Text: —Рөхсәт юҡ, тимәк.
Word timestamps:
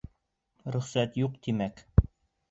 —Рөхсәт 0.75 1.19
юҡ, 1.23 1.35
тимәк. 1.49 1.85